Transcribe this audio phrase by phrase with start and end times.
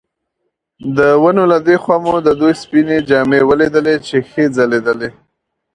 [0.97, 5.09] د ونو له دې خوا مو د دوی سپینې جامې ولیدلې چې ښې ځلېدې.